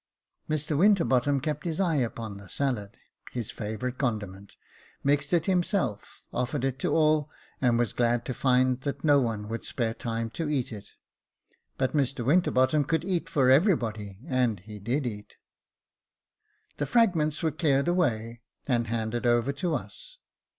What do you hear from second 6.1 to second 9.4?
offered it to all, and was glad to find that no